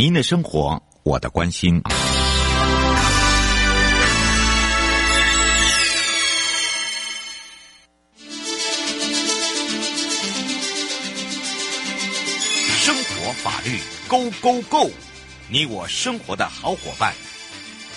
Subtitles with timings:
[0.00, 1.82] 您的生活，我的关心。
[12.76, 14.88] 生活法律 Go Go Go，
[15.48, 17.12] 你我生活的好伙伴，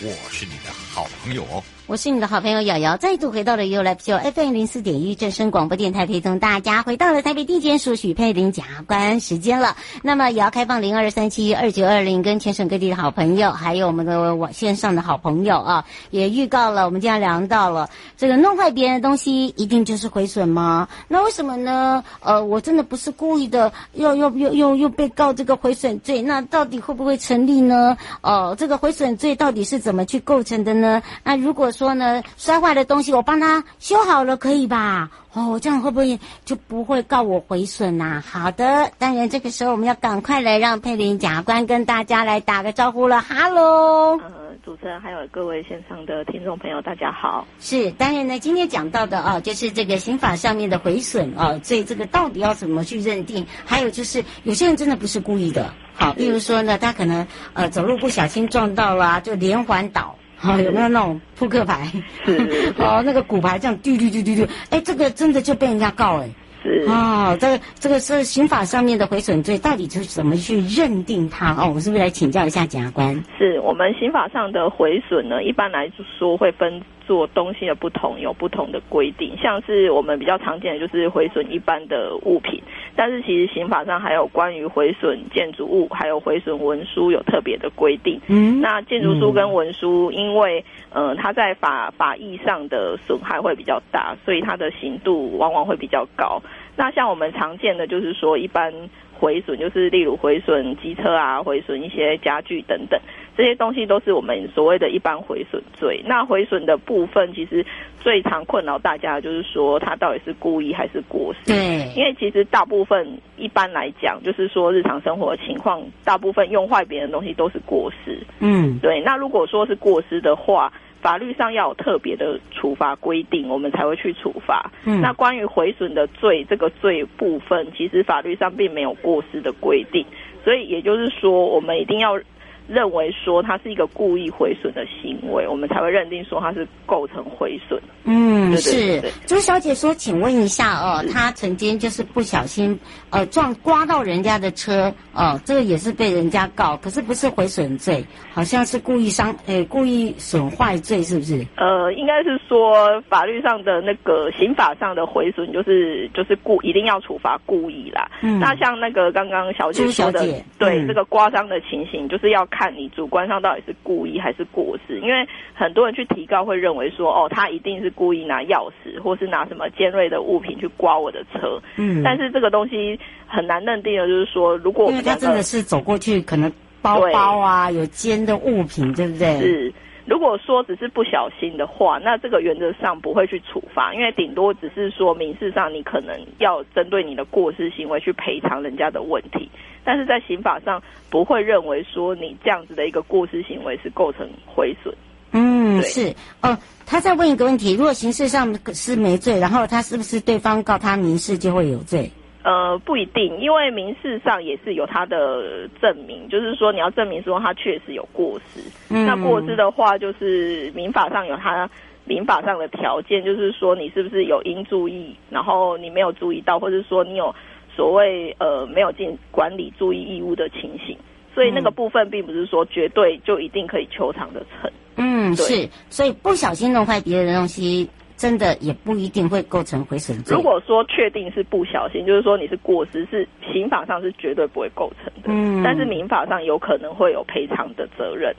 [0.02, 1.64] 我是你的好朋友哦。
[1.92, 9.76] 我是你的好朋友瑶瑶，再度回到了 ufo FM 零四点一正声广播电台，陪同大家回到了台北地检署许佩玲检察官时间了。
[10.02, 20.88] 那么也要开放零二三七二九二零，跟全省各地的好朋友，还有我们的网线上的好朋友啊，也预告了，我们今天聊到了这个弄坏别人的东西，一定就是毁损吗？
[21.10, 22.02] 那为什么呢？
[22.22, 27.98] 呃，我真的不是故意的，又又又又又被告这个毁损罪，那到底会不会成立呢？
[28.22, 31.04] 哦、呃，这个毁损罪到底是怎么去构成的呢？
[31.26, 35.10] 那如果说呢，摔坏的东西我帮他修好了，可以吧？
[35.34, 38.24] 哦，这样会不会就不会告我毁损呐、啊？
[38.30, 43.22] 好的，当然这个时候我们要赶快来让佩玲检察官跟大家来打个招呼了。
[43.22, 44.30] 哈喽，呃，
[44.66, 47.48] 主持人还有各位线上的听众朋友，大家好。
[47.62, 53.46] 是，当然呢，今天讲到的啊，就是这个刑法上面的毁损啊，所以这个到底要怎么去认定？
[53.66, 60.14] 还有就是有些人真的不是故意的，好，例如说呢，他可能呃走路不小心撞到了、啊，就连环倒。
[60.42, 61.86] 好、哦，有没有那种扑克牌？
[62.26, 66.30] 是， 哦，那个骨牌这样丢丢丢丢丢，哎，这个真的就被人家告哎。
[66.64, 66.84] 是。
[66.88, 71.54] 哦，这个这个是刑法上面的毁损罪，到底是怎么去认定它？
[71.54, 73.14] 哦，我们是不是来请教一下检察官？
[73.38, 76.82] 是我们刑法上的毁损呢，一般来说会分。
[77.12, 82.64] 做东西的不同有不同的规定，像是我们比较常见的就是毁损一般的物品，
[82.96, 88.18] 但是其实刑法上还有关于毁损建筑物，还有毁损文书有特别的规定。
[88.28, 96.42] 嗯，那建筑书跟文书，因为呃它在法法益上的损害会比较大，所以它的刑度往往会比较高。
[96.78, 98.74] 那像我们常见的就是说一般。
[99.22, 103.00] 毁损就是例如毁损机车啊，毁损一些家具等等，
[103.38, 106.04] 这些东西都是我们所谓的一般毁损罪。
[106.06, 107.66] 那毁损的部分，其实
[108.00, 111.46] 最常困扰大家的就是说，他到底是故意还是过失？
[111.46, 118.20] 对，因为其实大部分一般来讲，就是说日常生活的情况，大部分用坏别人的东西都是过失。
[118.40, 119.00] 嗯，对。
[119.02, 120.72] 那如果说是过失的话，
[121.02, 124.70] 法律上要有特别的处罚规定，我们才会去处罚。
[124.86, 130.06] 嗯，那关于毁损的罪，这个罪部分，其实法律上并没有过失的规定，
[130.44, 132.20] 所以也就是说，我们一定要。
[132.68, 137.82] 认为说他是一个故意毁损的行为，我们才会认定说他是构成毁损。
[138.04, 142.78] 嗯，对对对对，是朱小姐说，请问一下哦，她曾经就是不小心
[143.10, 151.46] 呃撞刮到人家的车哦、呃，这个也是被人家告，可是不是毁损罪，好像是故意伤诶故意损坏罪，是不是？
[151.58, 158.10] 呃，应该是说法律上的那个刑法上的毁损就是就是故一定要处罚故意啦。
[158.22, 162.61] 嗯，那像那个刚刚小姐说的，朱小姐对、嗯、这个刮伤的情形，就是要看。
[162.62, 171.60] 看你主观上到底是故意还是过失，因为很多人去提告会认为说，哦，他一定是故意拿钥匙或是拿什么尖锐的物品去刮我的车。
[171.78, 176.52] 嗯，但是这个东西很难认定的，就是说，如果因为他真的是走过去，可能
[176.84, 179.40] 包包啊有尖的物品，对不对？
[179.40, 179.74] 是。
[180.06, 189.50] 如果说只是不小心的话，那这个原则上不会去处罚，因为顶多只是说民事上你可能要针对你的过失行为去赔偿人家的问题，
[189.84, 194.94] 但是在刑法上不会认为说你这样子的一个过失行为是构成毁损。
[195.32, 196.58] 嗯，是哦。
[196.86, 202.12] 他再问一个问题：如果刑事上是没罪，然后他是不是对方告他民事就会有罪？
[202.44, 208.60] 呃，不一定，因为民事上也是有他的证明，就是说你要证明说他确实有过失。
[208.90, 211.70] 嗯，那过失的话，就是民法上有他
[212.04, 217.34] 民法上的条件，就是说你是不是有应注意，然后你没有注意到，或者说你有
[217.76, 220.98] 所谓呃没有尽管理注意义务的情形。
[221.34, 224.72] 所以那个部分并不是说绝对就一定可以求偿的成。
[224.98, 227.90] 嗯，是，所以不小心弄坏别人的东西。
[228.18, 230.38] 真的也不一定会构成毁损罪。
[230.38, 235.30] 如果说确定是不小心，就是说你是过失，是刑法上是绝对不会构成的。
[235.34, 238.32] 嗯，但是民法上有可能会有赔偿的责任。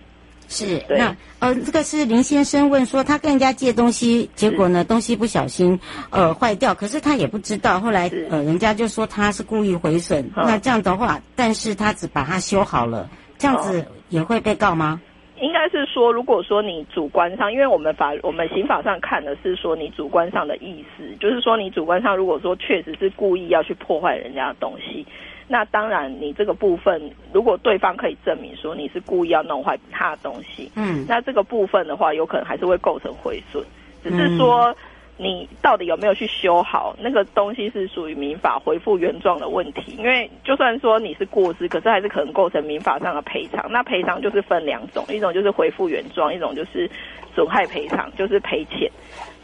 [0.52, 10.30] 是，那呃，这个是林先生问说，他跟人家借东西，结果呢东西不小心呃坏掉，可是他也不知道，后来呃人家就说他是故意毁损。
[10.36, 13.08] 那这样的话，但是他只把它修好了，
[13.38, 15.00] 这样子也会被告吗？
[15.40, 25.04] 应该是说，如果说你主观上，因为我们法我们刑法上看的是说你主观上的意思，就是说你主观上如果说确实是故意要去破坏人家的东西，
[25.52, 26.98] 那当然你这个部分，
[27.30, 33.62] 如果对方可以证明说你是故意要弄坏他的东西，嗯，那这个部分的话，有可能还是会构成毁损，
[34.02, 34.74] 只是说
[35.18, 43.70] 你到底有没有去修好那个东西是属于民法恢复原状的问题，因为就算说你是过失，可是还是可能构成民法上的赔偿。
[43.70, 46.90] 那赔偿就是分两种，一种就是恢复原状，一种就是
[47.34, 48.90] 损害赔偿，就是赔钱。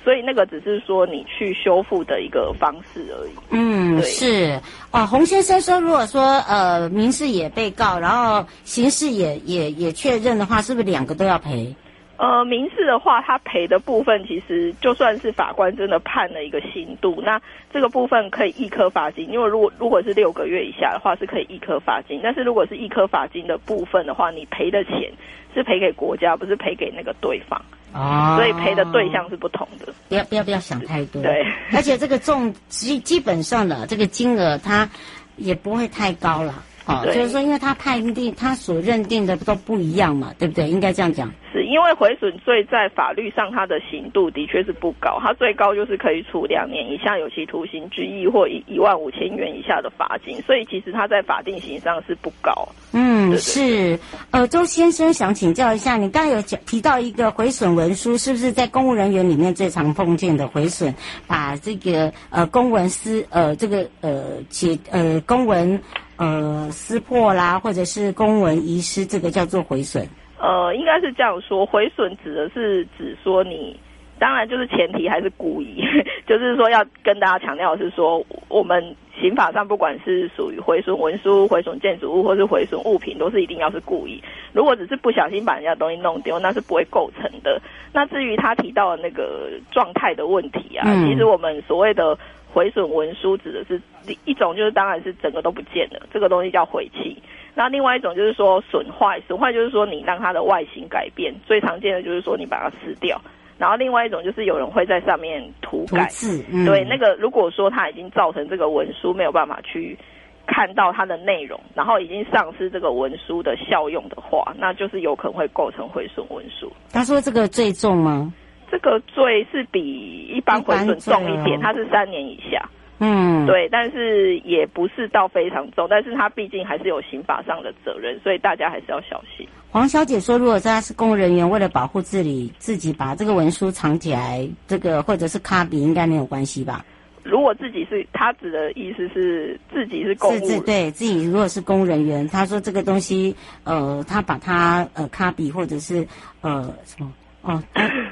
[0.09, 3.33] 所以那个只是说你去修复的一个方式而已。
[3.51, 4.59] 嗯，是
[4.91, 5.05] 哦。
[5.05, 11.75] 洪先生说，如果说呃民事也被告，然后刑事也也也确认的话，是不是两个都要赔？
[12.19, 17.41] 呃，民事的话，他赔的部分其实就算是法官真的判了一个刑度，那
[17.73, 22.19] 这个部分可以一颗罚金，因为如果如果是六个月以下的话，是可以一颗罚金。
[22.21, 25.13] 但是如果是一颗罚金的部分的话，你赔的钱
[25.55, 27.61] 是赔给国家，不是赔给那个对方。
[27.93, 29.95] 啊，所以赔的对象是不同的。
[30.09, 31.23] 不要不要不要想太多。
[31.23, 34.91] 对，而且这个重基基本上的这个金额，它
[35.37, 36.65] 也不会太高了。
[36.87, 40.69] 哦，就是说，因为他判定他所认定的都不一样嘛，对不对？
[40.69, 41.31] 应该这样讲。
[41.59, 52.53] 是因为毁损罪在法律上它的刑度的确是不高，它最高就是可以处两年以下有期徒刑、拘役或一一万五千元以下的罚金，所以其实它在法定刑上是不高。
[52.93, 53.99] 嗯，对对对是。
[54.31, 60.95] 呃，周先生想请教一下，你刚才有讲提到一个毁损文书，是不是在公务人员里面最常碰见的毁损？
[61.27, 65.81] 把这个呃公文撕呃这个呃解呃公文。
[66.21, 70.05] 呃，撕破啦，或者是公文遗失，这个叫做毁损。
[70.39, 73.79] 呃，应该是这样说，毁损指的是指说你，
[74.19, 75.83] 当然就是前提还是故意，
[76.27, 84.23] 就是说要跟大家强调的是说，我们刑法上不管是属于毁损文书、毁损建筑物或是毁损物品，都是一定要是故意。
[84.53, 87.61] 如果只是不小心把人家东西弄丢，那是不会构成的。
[87.93, 92.17] 那至于他提到的那个状态的问题啊，嗯、其实我们所谓的。
[92.51, 93.79] 毁损文书指的是
[94.25, 97.15] 一种，就是当然是整个都不见了，这个东西叫毁弃。
[97.59, 103.21] 那另外一种就是说损坏，损坏就是说你让它的外形改变，最常见的就是说你把它撕掉。
[103.59, 109.99] 然后另外一种就是有人会在上面涂改，涂字，嗯、对，那个如果说它已经造成这个文书没有办法去
[110.47, 116.73] 看到它的内容，然后已经丧失这个文书的效用的话，那就是有可能会构成毁损文书。
[116.93, 118.33] 他说这个最重吗？
[118.71, 122.71] 这个罪是比一般毁损重一点，它是三年以下。
[123.01, 129.47] 嗯，对，但是也不是到非常重，但是他毕竟还是有刑法上的责任，所以大家还是要小心。
[129.71, 136.85] 黄小姐说，如果他是公务人员，为了保护自己，自己把这个文书藏起来，这个或者是卡笔，应该没有关系吧？
[137.23, 146.09] 如果自己是他指的意思是自己是公务，对自己如果是公务人员，他说这个东西，呃，他把它呃卡笔或者是
[146.41, 147.13] 呃什么。
[147.43, 147.63] 哦，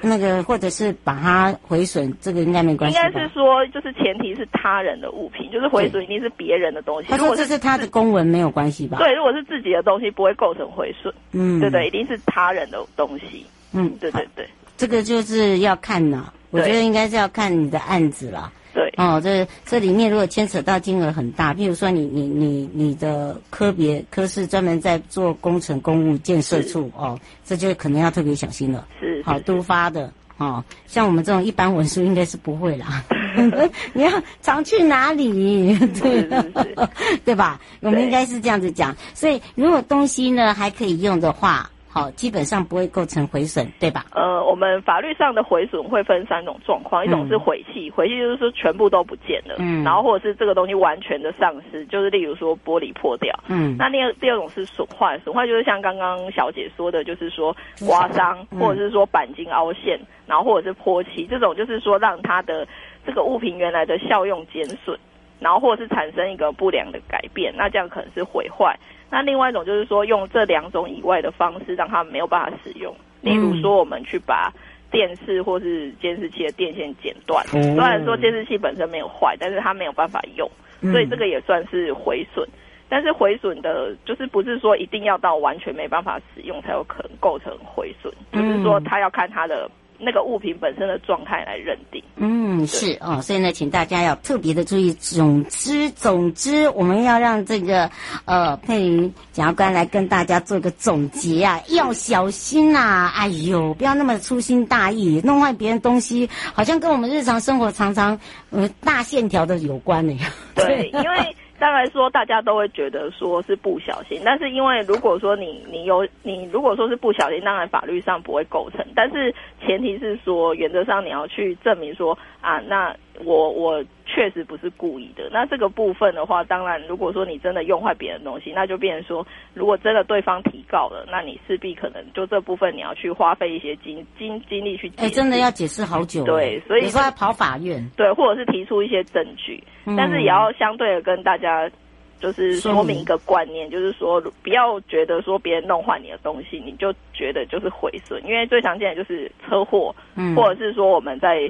[0.02, 2.96] 那个或者是把它毁损，这个应该没关系。
[2.96, 7.12] 应该是说，就是前提是他人的物品，就是毁损一定是别人的东西。
[7.16, 8.98] 如果这是他的公文，没有关系吧？
[8.98, 11.12] 对，如果是自己的东西，不会构成毁损。
[11.32, 13.44] 嗯，对对，一定是他人的东西。
[13.72, 18.52] 嗯，对对对，这个就是要看呢，我觉得应该是要看你的案子了。
[18.76, 28.86] 对哦，这这里面如果牵扯到金额很大，譬如说你你你你的科别科室专门在做工程公务建设处哦，这就可能要特别小心了。
[29.00, 33.02] 是，好督发的哦，像我们这种一般文书应该是不会啦。
[33.94, 34.10] 你要
[34.42, 35.74] 常去哪里？
[36.00, 36.28] 对，
[37.24, 37.58] 对吧？
[37.80, 38.94] 我们应该是这样子讲。
[39.14, 41.70] 所以如果东西呢还可以用的话。
[41.96, 44.04] 好，基本上不会构成毁损，对吧？
[44.12, 62.68] 呃，我们法律上的毁损会分三种状况，一种是毁弃，毁弃就是说全部都不见了，嗯，然后或者是这个东西完全的丧失，就是例如说玻璃破掉，嗯，那第二第二种是损坏，损坏就是像刚刚小姐说的，就是说刮伤，或者是说钣金凹陷，然后或者是泼漆，这种就是说让它的
[63.06, 64.98] 这个物品原来的效用减损，
[65.40, 68.78] 然后或者是产生一个不良的改变，那这样可能是毁坏。
[69.10, 72.94] 那另外一种就是说，用这两种以外的方式，让他们没有办法使用。
[73.20, 74.52] 例如说，我们去把
[74.90, 77.44] 电视或是监视器的电线剪断。
[77.46, 80.50] 虽然说监视器本身没有坏，但是它没有办法用，
[80.92, 82.46] 所以这个也算是毁损。
[82.88, 89.70] 但是毁损的，就是不是说一定要到完全没办法使用才有可能构成毁损，就是说他要看他的。
[89.98, 92.02] 那个物品本身的状态来认定。
[92.16, 94.92] 嗯，是哦，所以呢，请大家要特别的注意。
[94.94, 97.90] 总之，总之，我们要让这个
[98.24, 103.12] 呃佩林检察官来跟大家做个总结啊，要小心呐、啊！
[103.16, 108.18] 哎呦，不要那么粗心大意，弄坏别人东西，好像跟我们日常生活常常
[108.50, 110.16] 呃大线条的有关呢。
[110.54, 111.36] 对，因为。
[111.58, 119.34] 当然说，大家都会觉得说是不小心，但是因为如果说你你有你如果说是不小心，当然法律上不会构成，但是
[119.64, 125.28] 前提是说原则上你要去证明说啊，那我我确实不是故意的。
[125.32, 135.06] 那这个部分的话，当然如果说你真的用坏别人的东西，那就变成说，如果真的对方提告了，那你势必可能就这部分你要去花费一些精精精力去解释。
[135.06, 136.24] 哎，真的要解释好久。
[136.24, 137.84] 对，所以你说要跑法院。
[137.96, 141.70] 对，或者是提出一些证据，嗯、但是也要相对的跟大家。
[142.18, 151.42] 就是说明一个观念，就是说不要觉得说别人弄坏你的东西，你就觉得就是毁损，因为最常见的就是车祸，嗯，或者是说我们在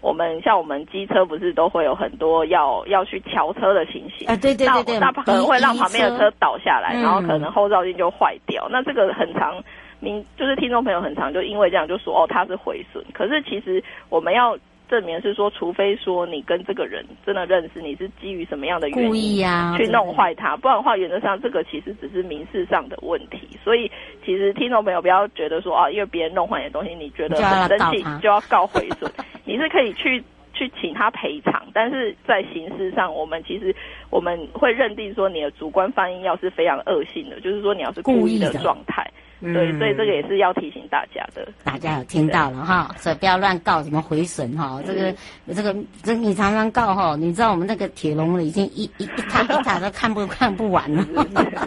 [0.00, 9.62] 我们像我们机车不是都会有很多要要去调车的情形，啊，对对对对，那可能会让旁边的车倒下来，然后可能后照镜就坏掉，嗯、那这个很常，
[10.00, 14.56] 您就是听众朋友很常就因为这样就说哦，它是毁损，可是其实我们要。
[14.90, 23.50] 证明是说，除非说你跟这个人真的认识，你是基于什么样的原因，故意呀，去弄坏他，不然的话，原则上这个其实只是民事上的问题。
[23.62, 23.92] 所以，
[24.24, 29.12] 其实听众朋友不要觉得说啊，因为别人弄坏你的东西，你觉得很生气就要告毁损，
[29.48, 33.74] 你是可以去去请他赔偿，但是在刑事上，我们其实
[34.10, 39.10] 我们会认定说你的主观犯意要是非常恶性的，就是说你要是故意的状态。
[39.40, 41.46] 对，所以这个也是要提醒大家的。
[41.62, 44.82] 大家有听到了哈，所以不要乱告什么回损哈。
[44.84, 45.14] 这个
[45.54, 51.06] 这个这你常常告哈，你知道我们那个铁笼已经一一一塔一塔都看不 看不完了。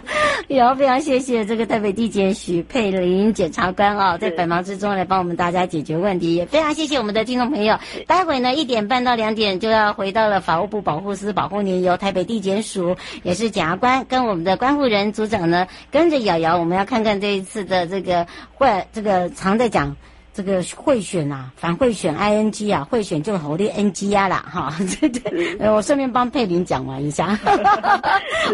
[0.48, 7.78] 有非常谢谢这个台北地检许佩玲检察官啊，在百忙之中来帮我们大家解决问题，也非常谢谢我们的听众朋友。
[8.06, 17.61] 待会呢一点半到两点就要回到了法务部保护司保护您，由台北地检署也是检察官跟我们的关护人组长呢跟着瑶瑶，我们要看看这一次。
[17.64, 19.96] 的这个会，这个常在讲
[20.34, 27.38] 这个贿选啊，反贿选 I N G 啊，贿选就好的 N G 啊啦，哈，对对，我顺便帮佩玲讲完一下，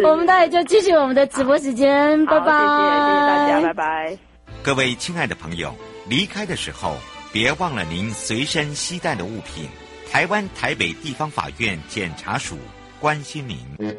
[0.02, 4.18] 我们待会就继续我们的直播时间，拜拜，谢谢，谢谢大家，拜拜。
[4.62, 5.74] 各位亲爱的朋友，
[6.08, 6.96] 离开的时候
[7.32, 9.68] 别忘了您随身携带的物品。
[10.10, 12.56] 台湾台北地方法院检察署
[12.98, 13.56] 关心您。